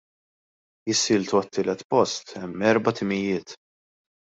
Jissieltu 0.91 1.37
għat-tielet 1.41 1.85
post 1.95 2.35
hemm 2.41 2.67
erba' 2.73 2.97
timijiet. 3.03 3.57